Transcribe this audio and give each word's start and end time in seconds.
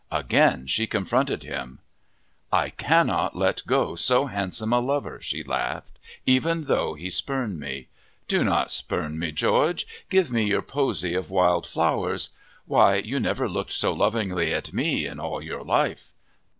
Again 0.11 0.65
she 0.65 0.87
confronted 0.87 1.43
him. 1.43 1.77
"I 2.51 2.71
cannot 2.71 3.35
let 3.37 3.61
go 3.67 3.93
so 3.93 4.25
handsome 4.25 4.73
a 4.73 4.79
lover," 4.79 5.19
she 5.21 5.43
laughed, 5.43 5.99
"even 6.25 6.63
though 6.63 6.95
he 6.95 7.11
spurn 7.11 7.59
me! 7.59 7.87
Do 8.27 8.43
not 8.43 8.71
spurn 8.71 9.19
me, 9.19 9.31
George. 9.31 9.85
Give 10.09 10.31
me 10.31 10.45
your 10.45 10.63
posy 10.63 11.13
of 11.13 11.29
wild 11.29 11.67
flowers. 11.67 12.31
Why, 12.65 12.95
you 12.95 13.19
never 13.19 13.47
looked 13.47 13.73
so 13.73 13.93
lovingly 13.93 14.51
at 14.51 14.73
me 14.73 15.05
in 15.05 15.19
all 15.19 15.39
your 15.39 15.63
life!" 15.63 16.13